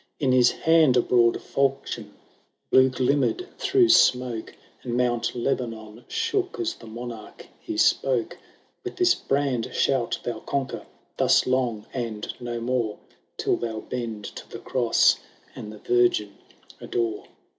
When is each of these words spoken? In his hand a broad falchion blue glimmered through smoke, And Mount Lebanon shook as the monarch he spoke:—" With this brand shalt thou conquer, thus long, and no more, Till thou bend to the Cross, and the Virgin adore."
In 0.19 0.31
his 0.31 0.49
hand 0.49 0.97
a 0.97 1.01
broad 1.01 1.39
falchion 1.39 2.15
blue 2.71 2.89
glimmered 2.89 3.47
through 3.59 3.89
smoke, 3.89 4.55
And 4.81 4.97
Mount 4.97 5.35
Lebanon 5.35 6.05
shook 6.07 6.59
as 6.59 6.73
the 6.73 6.87
monarch 6.87 7.45
he 7.59 7.77
spoke:—" 7.77 8.39
With 8.83 8.95
this 8.95 9.13
brand 9.13 9.69
shalt 9.73 10.17
thou 10.23 10.39
conquer, 10.39 10.87
thus 11.17 11.45
long, 11.45 11.85
and 11.93 12.33
no 12.39 12.59
more, 12.59 12.97
Till 13.37 13.57
thou 13.57 13.81
bend 13.81 14.23
to 14.25 14.49
the 14.49 14.57
Cross, 14.57 15.17
and 15.55 15.71
the 15.71 15.77
Virgin 15.77 16.33
adore." 16.79 17.25